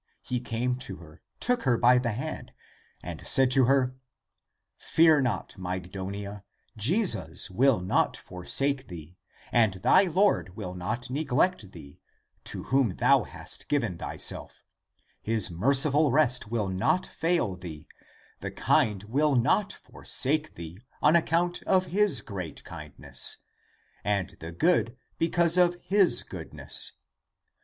He 0.23 0.39
came 0.39 0.77
to 0.77 0.95
her, 0.95 1.21
took 1.39 1.61
her 1.61 1.77
by 1.77 1.99
the 1.99 2.13
hand, 2.13 2.53
and 3.03 3.23
said 3.27 3.51
to 3.51 3.65
her," 3.65 3.93
Fear 4.95 5.21
not, 5.21 5.53
Mygdonia; 5.59 6.41
Jesus 6.75 7.51
will 7.51 7.79
not 7.81 8.17
forsake 8.17 8.87
thee, 8.87 9.15
and 9.51 9.75
thy 9.75 10.05
Lord 10.05 10.55
will 10.55 10.73
not 10.73 11.11
neglect 11.11 11.71
thee, 11.71 11.99
to 12.45 12.63
whom 12.63 12.95
thou 12.95 13.25
hast 13.25 13.67
given 13.67 13.95
thyself; 13.99 14.63
his 15.21 15.51
merciful 15.51 16.09
rest 16.11 16.49
will 16.49 16.69
not 16.69 17.05
fail 17.05 17.55
thee; 17.55 17.87
the 18.39 18.49
kind 18.49 19.03
will 19.03 19.35
not 19.35 19.71
forsake 19.71 20.55
thee 20.55 20.79
on 21.03 21.15
account 21.15 21.61
of 21.67 21.85
his 21.93 22.21
great 22.21 22.63
kindness, 22.63 23.37
and 24.03 24.31
the 24.39 24.51
good 24.51 24.97
because 25.19 25.57
of 25.57 25.75
his 25.79 26.23
goodness. 26.23 26.93